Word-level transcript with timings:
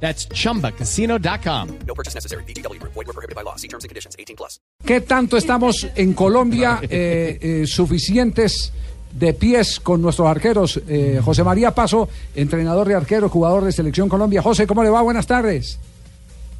That's 0.00 0.28
chumbacasino.com. 0.28 1.68
No 1.86 1.94
purchase 1.94 2.14
necessary. 2.14 2.44
BGW. 2.44 2.80
Void 2.82 3.06
were 3.06 3.12
prohibited 3.12 3.34
by 3.34 3.42
law. 3.42 3.56
See 3.56 3.68
terms 3.68 3.84
and 3.84 3.88
conditions. 3.88 4.14
18 4.18 4.36
plus. 4.36 4.60
¿Qué 4.84 5.00
tanto 5.00 5.36
estamos 5.36 5.86
en 5.96 6.12
Colombia 6.12 6.80
eh, 6.82 7.38
eh, 7.40 7.66
suficientes 7.66 8.72
de 9.12 9.32
pies 9.32 9.80
con 9.80 10.02
nuestros 10.02 10.28
arqueros? 10.28 10.80
Eh, 10.88 11.20
José 11.24 11.42
María 11.44 11.70
Paso, 11.70 12.08
entrenador 12.34 12.86
de 12.88 12.94
arquero, 12.94 13.28
jugador 13.30 13.64
de 13.64 13.72
Selección 13.72 14.08
Colombia. 14.08 14.42
José, 14.42 14.66
¿cómo 14.66 14.84
le 14.84 14.90
va? 14.90 15.00
Buenas 15.02 15.26
tardes. 15.26 15.78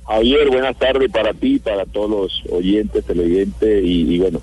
Javier, 0.07 0.49
buenas 0.49 0.77
tardes 0.79 1.11
para 1.11 1.35
ti, 1.35 1.59
para 1.59 1.85
todos 1.85 2.09
los 2.11 2.43
oyentes, 2.53 3.05
televidentes 3.05 3.85
y, 3.85 4.15
y 4.15 4.19
bueno, 4.21 4.41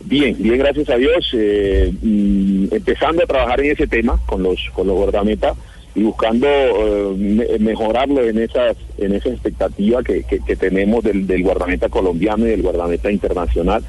bien, 0.00 0.36
bien, 0.38 0.58
gracias 0.58 0.88
a 0.90 0.96
Dios. 0.96 1.30
eh, 1.34 1.92
mm, 2.02 2.74
empezando 2.74 3.22
a 3.22 3.26
trabajar 3.26 3.60
en 3.60 3.70
ese 3.72 3.86
tema 3.86 4.18
con 4.26 4.42
los 4.42 4.58
con 4.74 4.88
los 4.88 4.96
guardametas 4.96 5.56
y 5.94 6.02
buscando 6.02 6.46
eh, 6.48 7.14
me- 7.16 7.58
mejorarlo 7.58 8.22
en 8.24 8.38
esas 8.38 8.76
en 8.98 9.14
esa 9.14 9.28
expectativa 9.28 10.02
que, 10.02 10.22
que- 10.24 10.56
tenemos 10.56 11.04
del, 11.04 11.26
del 11.26 11.42
guardameta 11.42 11.88
colombiano 11.88 12.46
y 12.46 12.50
del 12.50 12.62
guardameta 12.62 13.10
internacional. 13.10 13.82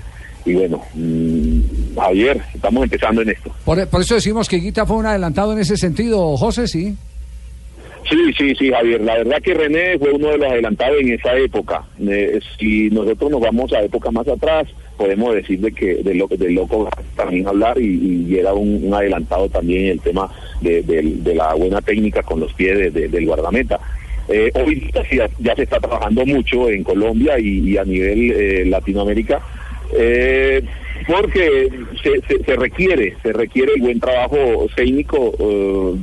Y 0.45 0.53
bueno, 0.53 0.81
mm, 0.93 1.95
Javier, 1.97 2.41
estamos 2.53 2.83
empezando 2.83 3.21
en 3.23 3.29
esto. 3.29 3.51
Por 3.65 3.79
eso 3.79 4.13
decimos 4.15 4.47
que 4.47 4.57
Guita 4.57 4.85
fue 4.85 4.97
un 4.97 5.05
adelantado 5.07 5.53
en 5.53 5.59
ese 5.59 5.75
sentido, 5.77 6.37
José, 6.37 6.67
sí. 6.67 6.95
Sí, 8.09 8.17
sí, 8.37 8.53
sí, 8.55 8.69
Javier. 8.71 9.01
La 9.01 9.15
verdad 9.17 9.41
que 9.41 9.53
René 9.55 9.97
fue 9.97 10.11
uno 10.11 10.29
de 10.29 10.37
los 10.37 10.51
adelantados 10.51 10.99
en 11.01 11.13
esa 11.13 11.35
época. 11.37 11.83
Eh, 12.07 12.39
si 12.59 12.89
nosotros 12.91 13.31
nos 13.31 13.41
vamos 13.41 13.73
a 13.73 13.81
épocas 13.81 14.13
más 14.13 14.27
atrás, 14.27 14.67
podemos 14.95 15.33
decir 15.33 15.59
de 15.59 15.71
que 15.71 15.95
de 15.95 16.13
lo 16.13 16.27
de 16.27 16.51
loco 16.51 16.87
también 17.15 17.47
hablar 17.47 17.79
y, 17.81 18.27
y 18.29 18.37
era 18.37 18.53
un, 18.53 18.93
adelantado 18.93 19.49
también 19.49 19.87
el 19.87 19.99
tema 20.01 20.31
de, 20.61 20.83
del- 20.83 21.23
la 21.35 21.55
buena 21.55 21.81
técnica 21.81 22.21
con 22.21 22.39
los 22.39 22.53
pies 22.53 22.77
de- 22.77 22.91
de- 22.91 23.07
del 23.07 23.25
guardameta. 23.25 23.79
Eh, 24.29 24.51
hoy 24.53 24.87
ya, 25.11 25.27
ya 25.39 25.55
se 25.55 25.63
está 25.63 25.79
trabajando 25.79 26.25
mucho 26.27 26.69
en 26.69 26.83
Colombia 26.83 27.39
y, 27.39 27.75
a 27.77 27.83
nivel 27.85 28.31
eh, 28.31 28.65
Latinoamérica. 28.67 29.41
Eh, 29.97 30.61
porque 31.07 31.69
se, 32.01 32.43
se- 32.43 32.55
requiere, 32.55 33.15
se 33.21 33.33
requiere 33.33 33.73
el 33.75 33.81
buen 33.81 33.99
trabajo 33.99 34.67
técnico 34.75 35.33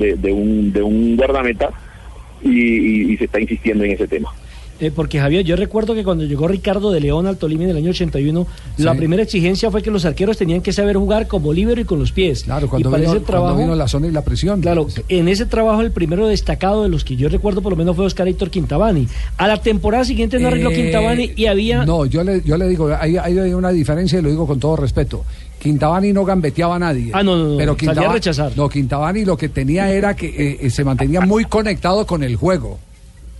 eh, 0.01 0.15
de 0.19 0.33
un, 0.33 0.73
de 0.73 0.83
un 0.83 1.17
guardameta 1.17 1.71
y, 2.43 2.51
y- 2.51 3.13
y 3.13 3.17
se 3.19 3.25
está 3.25 3.41
insistiendo 3.41 3.85
en 3.85 3.93
ese 3.93 4.09
tema. 4.09 4.31
Eh, 4.83 4.91
porque 4.95 5.21
Javier, 5.21 5.45
yo 5.45 5.55
recuerdo 5.55 5.95
que 5.95 6.03
cuando 6.03 6.25
llegó 6.25 6.49
Ricardo 6.49 6.91
de 6.91 6.99
León 6.99 7.29
al 7.29 7.37
Tolima 7.37 7.63
en 7.65 7.71
el 7.71 7.77
año 7.77 7.91
81, 7.91 8.47
la 8.79 8.93
Sí. 8.93 8.99
primera 8.99 9.23
exigencia 9.23 9.71
fue 9.71 9.81
que 9.81 9.93
los 9.93 10.05
arqueros 10.05 10.37
tenían 10.37 10.61
que 10.61 10.73
saber 10.73 10.97
jugar 10.97 11.29
como 11.29 11.53
líbero 11.53 11.81
y 11.81 11.85
con 11.85 12.01
los 12.01 12.11
pies. 12.11 12.43
Claro, 12.43 12.69
cuando, 12.69 12.89
y 12.89 12.91
para 12.91 13.01
vino, 13.03 13.13
ese 13.13 13.21
cuando 13.25 13.27
trabajo, 13.33 13.59
vino 13.61 13.75
la 13.77 13.87
zona 13.87 14.09
y 14.09 14.11
la 14.11 14.23
presión. 14.23 14.61
Claro, 14.61 14.89
en 15.09 15.29
ese 15.29 15.47
trabajo 15.47 15.83
el 15.83 15.93
primero 15.93 16.27
destacado 16.27 16.83
de 16.83 16.89
los 16.89 17.05
que 17.05 17.15
yo 17.15 17.29
recuerdo 17.29 17.63
por 17.63 17.71
lo 17.71 17.77
menos 17.77 17.95
fue 17.95 18.07
Oscar 18.07 18.27
Héctor 18.27 18.51
Quintabani. 18.51 19.07
A 19.37 19.47
la 19.47 19.63
temporada 19.63 20.05
siguiente 20.05 20.41
no 20.41 20.49
arregló 20.49 20.71
Eh, 20.73 20.75
Quintabani 20.75 21.31
y 21.37 21.47
había... 21.47 21.87
No, 21.87 22.05
yo 22.07 22.25
le, 22.25 22.43
yo 22.43 22.57
le 22.57 22.67
digo, 22.69 22.91
hay, 22.99 23.17
hay 23.19 23.39
una 23.55 23.71
diferencia 23.71 24.19
y 24.19 24.23
lo 24.23 24.31
digo 24.31 24.49
con 24.49 24.59
todo 24.59 24.75
respeto. 24.75 25.25
Quintabani 25.61 26.13
no 26.13 26.25
gambeteaba 26.25 26.75
a 26.75 26.79
nadie. 26.81 27.11
Ah, 27.15 27.23
no, 27.23 27.37
no, 27.37 27.49
no, 27.51 27.57
Pero 27.57 27.75
salía 27.75 27.91
a 27.93 27.95
Quintaba- 27.95 28.15
rechazar. 28.15 28.53
No, 28.57 28.69
Quintabani 28.69 29.25
lo 29.25 29.37
que 29.37 29.49
tenía 29.49 29.93
era 29.93 30.17
que 30.17 30.27
eh, 30.27 30.59
eh, 30.63 30.71
se 30.71 30.83
mantenía 30.83 31.21
muy 31.21 31.45
conectado 31.45 32.05
con 32.05 32.25
el 32.25 32.35
juego. 32.35 32.81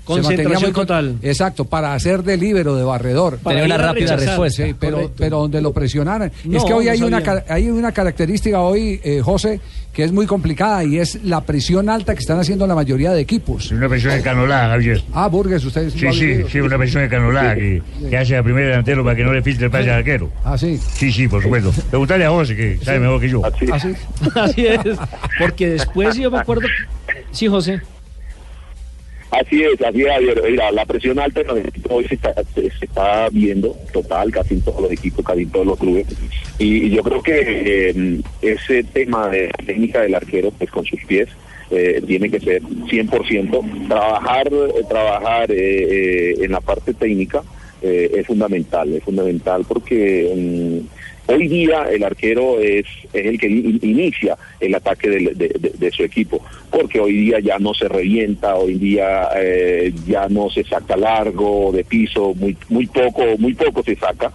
Concentración 0.05 0.73
con- 0.73 0.87
total. 0.87 1.17
Exacto, 1.23 1.65
para 1.65 1.95
hacer 1.95 2.23
de 2.23 2.37
líbero, 2.37 2.75
de 2.77 2.83
barredor. 2.85 3.39
Para 3.39 3.65
una 3.65 3.77
rápida 3.79 4.17
respuesta. 4.17 4.65
Sí, 4.67 4.75
pero, 4.79 4.97
Correcto. 4.97 5.15
pero 5.19 5.39
donde 5.39 5.61
lo 5.63 5.73
presionaran. 5.73 6.33
No, 6.45 6.59
es 6.59 6.65
que 6.65 6.73
hoy 6.73 6.87
no 6.87 6.91
hay, 6.93 7.03
una, 7.03 7.25
sabía. 7.25 7.45
hay 7.49 7.71
una 7.71 7.93
característica 7.93 8.61
hoy, 8.61 9.01
eh, 9.05 9.21
José, 9.23 9.61
que 9.93 10.03
es 10.05 10.11
muy 10.13 10.27
complicada 10.27 10.83
y 10.85 10.99
es 10.99 11.23
la 11.23 11.43
presión 11.43 11.89
alta 11.89 12.15
que 12.15 12.21
están 12.21 12.41
haciendo 12.41 12.67
la 12.67 12.75
mayoría 12.75 13.13
de 13.13 13.21
equipos. 13.21 13.71
Una 13.71 13.89
presión 13.89 14.13
escanolada, 14.15 14.69
Javier. 14.71 15.03
Ah, 15.13 15.29
Burgues, 15.29 15.65
ustedes. 15.65 15.93
Sí, 15.93 16.07
sí, 16.13 16.43
sí, 16.51 16.61
una 16.61 16.79
presión 16.79 17.05
escanolada 17.05 17.55
que, 17.55 17.83
que 18.09 18.17
hace 18.17 18.37
al 18.37 18.43
primer 18.45 18.65
delantero 18.67 19.05
para 19.05 19.15
que 19.17 19.23
no 19.25 19.33
le 19.33 19.43
filtre 19.43 19.67
el 19.67 19.71
pase 19.71 19.91
al 19.91 19.99
arquero. 19.99 20.31
Ah, 20.45 20.57
sí. 20.59 20.79
Sí, 20.95 21.13
sí, 21.13 21.29
por 21.29 21.43
supuesto. 21.43 21.73
Preguntale 21.91 22.25
a 22.25 22.31
José, 22.31 22.57
que 22.57 22.79
sabe 22.83 23.01
mejor 23.01 23.21
que 23.21 23.29
yo. 23.29 23.43
Así, 23.45 23.67
Ah, 23.71 23.79
sí. 23.79 23.95
Así 24.35 24.67
es. 24.67 24.81
Porque 25.39 25.69
después 25.71 26.17
yo 26.17 26.31
me 26.31 26.39
acuerdo... 26.39 26.67
Sí, 27.31 27.47
José. 27.49 27.81
Así 29.33 29.63
es, 29.63 29.81
así 29.83 30.03
es, 30.03 30.09
Javier. 30.09 30.43
Mira, 30.49 30.71
la 30.71 30.85
presión 30.87 31.19
alta 31.19 31.41
en 31.41 31.47
los 31.49 31.59
equipos 31.59 31.93
hoy 31.93 32.05
se 32.07 32.15
está, 32.15 32.35
se, 32.55 32.67
está 32.81 33.29
viendo 33.31 33.77
total, 33.93 34.31
casi 34.31 34.55
en 34.55 34.63
todos 34.63 34.83
los 34.83 34.93
equipos, 34.93 35.25
casi 35.25 35.43
en 35.43 35.51
todos 35.51 35.67
los 35.67 35.79
clubes. 35.79 36.07
Y, 36.59 36.91
yo 36.91 37.03
creo 37.03 37.23
que 37.23 37.91
eh, 37.91 38.21
ese 38.43 38.85
tema 38.85 39.29
de 39.29 39.51
técnica 39.67 40.03
del 40.03 40.15
arquero, 40.15 40.51
pues 40.53 40.71
con 40.71 40.85
sus 40.85 41.03
pies, 41.05 41.29
eh, 41.75 42.03
tiene 42.07 42.29
que 42.31 42.39
ser 42.39 42.63
100%. 42.63 43.89
Trabajar, 43.89 44.51
trabajar 44.91 45.51
eh, 45.51 45.57
eh, 45.57 46.35
en 46.45 46.53
la 46.53 46.61
parte 46.61 46.93
técnica 46.93 47.43
eh, 47.83 48.11
es 48.17 48.27
fundamental, 48.27 48.93
es 48.93 49.03
fundamental 49.03 49.65
porque 49.69 50.33
mm, 50.35 51.33
hoy 51.33 51.49
día 51.49 51.85
el 51.91 52.03
arquero 52.05 52.61
es, 52.61 52.87
es 53.13 53.27
el 53.27 53.39
que 53.39 53.49
in- 53.49 53.79
inicia 53.83 54.37
el 54.61 54.75
ataque 54.75 55.09
de, 55.11 55.19
de- 55.79 55.91
su 55.93 56.03
equipo, 56.05 56.41
porque 56.71 57.01
hoy 57.01 57.13
día 57.13 57.39
ya 57.41 57.59
no 57.59 57.75
se 57.75 57.87
revienta, 57.89 58.55
hoy 58.57 58.75
día 58.75 59.29
eh, 59.37 59.93
ya 60.07 60.29
no 60.29 60.49
se 60.51 60.65
saca 60.65 60.97
largo 60.97 61.71
de 61.73 61.85
piso, 61.85 62.35
muy, 62.35 62.57
muy 62.71 62.87
poco, 62.87 63.23
muy 63.39 63.55
poco 63.55 63.83
se 63.83 63.95
saca. 63.97 64.33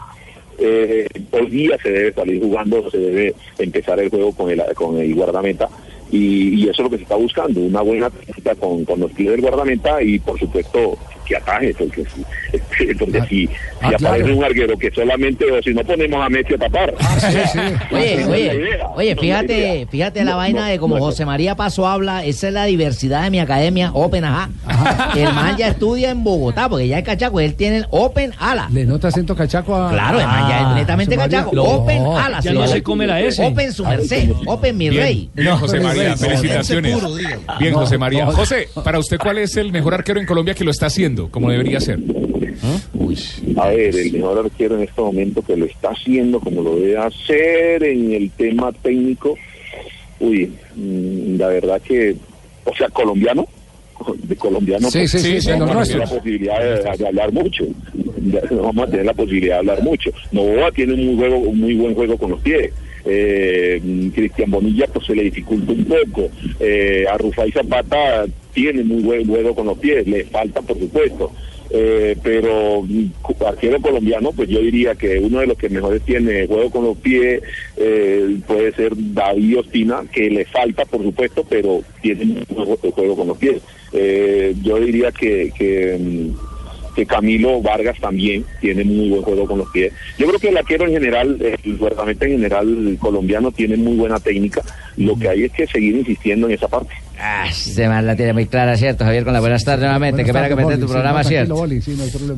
Eh, 0.59 1.07
hoy 1.31 1.47
día 1.52 1.78
se 1.84 1.90
debe 1.91 2.13
salir 2.13 2.41
jugando, 2.41 2.90
se 2.90 2.97
debe 2.97 3.34
empezar 3.59 4.00
el 4.00 4.09
juego 4.09 4.31
con 4.34 4.50
el, 4.50 4.62
con 4.75 4.97
el 4.97 5.13
guardameta 5.13 5.69
y, 6.12 6.56
y 6.56 6.69
eso 6.69 6.72
es 6.72 6.80
lo 6.80 6.90
que 6.90 6.97
se 6.97 7.03
está 7.03 7.16
buscando, 7.16 7.59
una 7.59 7.81
buena 7.81 8.09
técnica 8.09 8.56
con, 8.56 8.84
con 8.86 9.00
los 9.00 9.12
pies 9.12 9.31
del 9.31 9.41
guardamenta 9.41 10.02
y 10.02 10.18
por 10.19 10.40
supuesto 10.40 10.97
que 11.27 11.35
ataje, 11.38 11.73
porque 11.77 12.03
si, 12.05 12.93
porque 12.95 13.21
si, 13.29 13.47
si 13.47 13.49
Ah, 13.81 13.89
aparece 13.89 13.97
claro. 14.23 14.38
un 14.38 14.43
arquero 14.43 14.77
que 14.77 14.89
solamente, 14.91 15.45
o 15.51 15.61
si 15.61 15.73
no 15.73 15.83
ponemos 15.83 16.25
a 16.25 16.29
Messi 16.29 16.53
a 16.53 16.57
tapar. 16.57 16.93
Sí, 17.19 17.38
sí. 17.53 17.59
Oye, 18.95 19.15
fíjate, 19.15 19.88
fíjate 19.89 20.23
la 20.23 20.31
No, 20.31 20.38
vaina 20.38 20.61
no, 20.61 20.67
de 20.67 20.79
como 20.79 20.95
no, 20.97 21.03
José 21.03 21.25
María 21.25 21.55
Paso 21.55 21.88
habla, 21.88 22.23
esa 22.25 22.47
es 22.47 22.53
la 22.53 22.65
diversidad 22.65 23.23
de 23.23 23.29
mi 23.29 23.39
academia, 23.39 23.91
Open 23.93 24.25
Ajá. 24.25 24.49
El 25.15 25.33
man 25.33 25.55
ya 25.57 25.67
estudia 25.69 26.09
en 26.11 26.23
Bogotá, 26.23 26.69
porque 26.69 26.88
ya 26.88 26.99
es 26.99 27.03
cachaco, 27.05 27.39
él 27.39 27.55
tiene 27.55 27.77
el 27.77 27.85
Open 27.91 28.33
Ala. 28.39 28.67
¿Le 28.71 28.85
nota 28.85 29.07
acento 29.09 29.35
cachaco 29.35 29.75
a.? 29.75 29.89
Claro, 29.91 30.19
el 30.19 30.27
man 30.27 30.49
ya 30.49 30.61
es 30.69 30.75
netamente 30.75 31.15
cachaco, 31.15 31.51
No, 31.53 31.63
Open 31.63 32.01
Ala. 32.05 32.39
ya 32.41 32.53
no 32.53 32.67
se 32.67 32.81
come 32.83 33.05
la 33.07 33.19
S. 33.21 33.44
Open 33.45 33.71
su 33.73 33.85
merced, 33.85 34.29
Open 34.45 34.77
mi 34.77 34.89
rey. 34.89 35.29
Bien, 35.33 35.55
José 35.57 35.79
María, 35.79 36.09
no, 36.09 36.17
felicitaciones. 36.17 36.97
Bien, 37.59 37.73
No, 37.73 37.79
José 37.79 37.97
María. 37.97 38.25
no. 38.25 38.31
José, 38.31 38.67
para 38.83 38.99
usted, 38.99 39.17
¿cuál 39.17 39.38
es 39.39 39.55
el 39.57 39.71
mejor 39.71 39.94
arquero 39.94 40.19
en 40.19 40.25
Colombia 40.25 40.53
que 40.53 40.63
lo 40.63 40.71
está 40.71 40.88
haciendo, 40.88 41.16
como 41.31 41.50
debería 41.50 41.79
ser? 41.79 42.00
A 43.57 43.69
ver, 43.69 43.95
el 43.95 44.13
mejor 44.13 44.45
arquero 44.45 44.75
en 44.75 44.83
este 44.83 45.01
momento 45.01 45.41
que 45.41 45.55
lo 45.55 45.66
está 45.66 45.89
haciendo 45.89 46.39
como 46.39 46.61
lo 46.61 46.75
debe 46.75 46.97
hacer 46.97 47.83
en 47.83 48.13
el 48.13 48.31
tema 48.31 48.72
técnico, 48.72 49.35
uy, 50.19 50.51
mm, 50.75 51.38
la 51.38 51.47
verdad 51.47 51.81
que, 51.81 52.16
o 52.66 52.75
sea, 52.75 52.89
colombiano, 52.89 53.47
de 54.16 54.35
colombiano, 54.35 54.91
Sí, 54.91 55.00
pues, 55.00 55.11
sí, 55.11 55.41
sí, 55.41 55.50
los 55.50 55.59
vamos 55.59 55.77
a 55.77 55.83
tener 55.83 56.00
la 56.00 56.16
posibilidad 56.16 56.59
de, 56.59 56.97
de 56.97 57.07
hablar 57.07 57.31
mucho, 57.31 57.66
vamos 58.51 58.88
a 58.88 58.91
tener 58.91 59.06
la 59.06 59.13
posibilidad 59.13 59.56
de 59.56 59.59
hablar 59.59 59.83
mucho. 59.83 60.11
Novoa 60.31 60.72
tiene 60.72 60.94
un 60.94 61.06
muy, 61.06 61.15
juego, 61.15 61.38
un 61.39 61.59
muy 61.59 61.74
buen 61.75 61.95
juego 61.95 62.18
con 62.18 62.31
los 62.31 62.42
pies. 62.42 62.71
Eh, 63.09 63.81
Cristian 64.13 64.51
Bonilla 64.51 64.86
pues 64.94 65.06
se 65.06 65.15
le 65.15 65.24
dificulta 65.24 65.71
un 65.71 65.86
poco. 65.86 66.30
Eh, 66.59 67.06
a 67.09 67.18
Rufai 67.18 67.51
Zapata 67.51 68.25
tiene 68.54 68.83
muy 68.83 69.01
buen 69.04 69.25
juego 69.27 69.56
con 69.56 69.68
los 69.68 69.77
pies, 69.77 70.06
le 70.07 70.25
falta 70.25 70.62
por 70.62 70.77
supuesto. 70.77 71.31
Eh, 71.69 72.15
pero 72.24 72.81
mm, 72.83 73.06
arquero 73.45 73.81
colombiano, 73.81 74.31
pues 74.31 74.48
yo 74.48 74.59
diría 74.62 74.95
que 74.95 75.19
uno 75.19 75.42
de 75.42 75.48
los 75.48 75.57
que 75.57 75.68
mejores 75.69 76.01
tiene 76.04 76.48
juego 76.48 76.69
con 76.69 76.86
los 76.86 76.98
pies 76.98 77.42
eh, 77.75 78.38
puede 78.48 78.71
ser 78.74 78.94
David 78.95 79.59
Ospina, 79.59 80.04
que 80.12 80.30
le 80.30 80.45
falta 80.45 80.86
por 80.86 81.04
supuesto, 81.04 81.45
pero 81.50 81.81
tiene 82.01 82.38
juego- 82.54 82.77
juego 82.77 83.15
con 83.18 83.27
los 83.27 83.38
pies. 83.38 83.57
Eh, 83.92 84.54
yo 84.63 84.80
diría 84.80 85.12
que, 85.12 85.51
que, 85.57 85.98
mm, 86.00 86.30
que 86.97 87.05
Camilo 87.05 87.61
Vargas 87.61 87.95
también 88.01 88.44
tiene 88.59 88.83
muy 88.83 89.09
buen 89.09 89.21
juego 89.21 89.45
con 89.45 89.59
los 89.59 89.69
pies. 89.69 89.94
Yo 90.17 90.25
creo 90.25 90.39
que 90.39 90.49
el 90.49 90.57
arquero 90.57 90.88
en 90.88 90.94
general, 90.94 91.38
el 91.39 91.77
guardameta 91.77 92.25
en 92.25 92.31
general 92.31 92.97
colombiano 92.99 93.51
tiene 93.51 93.77
muy 93.77 93.95
buena 93.95 94.19
técnica. 94.19 94.63
Lo 94.97 95.15
que 95.15 95.29
hay 95.29 95.44
es 95.44 95.51
que 95.51 95.67
seguir 95.67 95.95
insistiendo 95.95 96.47
en 96.47 96.55
esa 96.55 96.67
parte. 96.67 96.95
Ah, 97.19 97.45
este 97.47 97.88
man 97.88 98.07
la 98.07 98.15
tiene 98.15 98.33
muy 98.33 98.47
clara, 98.47 98.75
¿cierto, 98.77 99.05
Javier? 99.05 99.23
Con 99.23 99.33
la 99.33 99.39
buenas 99.39 99.63
tardes 99.63 99.83
nuevamente. 99.83 100.23
Qué 100.23 100.33
pena 100.33 100.47
que 100.47 100.55
mete 100.55 100.79
tu 100.79 100.88
programa, 100.88 101.23
¿cierto? 101.23 101.67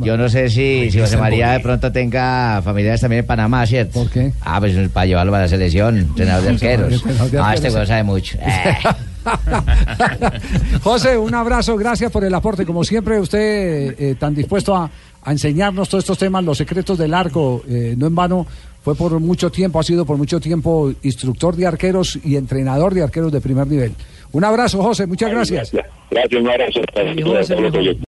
Yo 0.02 0.18
no 0.18 0.28
sé 0.28 0.50
si, 0.50 0.92
si 0.92 1.00
José 1.00 1.16
María 1.16 1.52
de 1.52 1.62
pronto 1.62 1.90
tenga 1.94 2.62
familiares 2.62 3.00
también 3.00 3.22
en 3.22 3.26
Panamá, 3.28 3.66
¿cierto? 3.66 4.04
¿Por 4.04 4.12
qué? 4.12 4.34
Ah, 4.42 4.60
pues 4.60 4.76
para 4.90 5.06
llevarlo 5.06 5.34
a 5.36 5.40
la 5.40 5.48
selección, 5.48 6.00
entrenador 6.00 6.44
de 6.44 6.50
arqueros. 6.50 7.06
No, 7.06 7.20
este 7.22 7.38
arqueros. 7.40 7.76
güey 7.76 7.88
sabe 7.88 8.04
mucho. 8.04 8.38
José, 10.84 11.18
un 11.18 11.34
abrazo, 11.34 11.78
gracias 11.78 12.12
por 12.12 12.24
el 12.24 12.34
aporte. 12.34 12.66
Como 12.66 12.84
siempre, 12.84 13.20
usted 13.20 13.96
eh, 13.98 14.16
tan 14.20 14.34
dispuesto 14.34 14.76
a, 14.76 14.90
a 15.22 15.32
enseñarnos 15.32 15.90
todos 15.90 16.04
estos 16.04 16.18
temas, 16.18 16.44
los 16.44 16.58
secretos 16.58 16.98
del 16.98 17.14
arco, 17.14 17.62
eh, 17.68 17.96
no 17.98 18.08
en 18.08 18.16
vano, 18.16 18.48
fue 18.84 18.96
por 18.96 19.20
mucho 19.20 19.52
tiempo, 19.52 19.80
ha 19.80 19.84
sido 19.84 20.06
por 20.06 20.18
mucho 20.18 20.40
tiempo 20.40 20.92
instructor 21.04 21.56
de 21.56 21.68
arqueros 21.68 22.18
y 22.24 22.36
entrenador 22.36 22.94
de 22.94 23.04
arqueros 23.04 23.32
de 23.32 23.42
primer 23.42 23.68
nivel. 23.68 23.94
Un 24.32 24.44
abrazo, 24.44 24.82
José, 24.82 25.06
muchas 25.06 25.32
gracias. 25.32 25.72
Gracias, 26.10 26.42
un 26.42 26.50
abrazo. 26.50 28.00